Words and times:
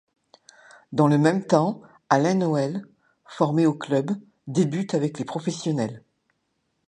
Dans 0.93 1.05
le 1.07 1.19
même 1.19 1.45
temps, 1.45 1.83
Alain 2.09 2.33
Noël, 2.33 2.81
formé 3.27 3.67
au 3.67 3.75
club, 3.75 4.09
débute 4.47 4.95
avec 4.95 5.19
les 5.19 5.25
professionnels. 5.25 6.01